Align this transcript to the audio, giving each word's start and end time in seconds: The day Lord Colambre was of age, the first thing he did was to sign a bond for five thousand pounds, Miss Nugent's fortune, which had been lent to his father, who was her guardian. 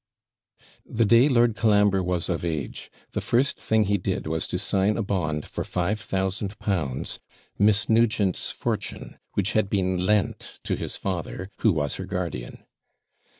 The 0.83 1.05
day 1.05 1.29
Lord 1.29 1.55
Colambre 1.55 2.01
was 2.01 2.27
of 2.27 2.43
age, 2.43 2.89
the 3.11 3.21
first 3.21 3.59
thing 3.59 3.83
he 3.83 3.99
did 3.99 4.25
was 4.25 4.47
to 4.47 4.57
sign 4.57 4.97
a 4.97 5.03
bond 5.03 5.45
for 5.45 5.63
five 5.63 5.99
thousand 5.99 6.57
pounds, 6.57 7.19
Miss 7.59 7.87
Nugent's 7.87 8.49
fortune, 8.49 9.19
which 9.35 9.51
had 9.53 9.69
been 9.69 10.03
lent 10.03 10.57
to 10.63 10.75
his 10.75 10.97
father, 10.97 11.51
who 11.59 11.71
was 11.73 11.97
her 11.97 12.05
guardian. 12.05 12.65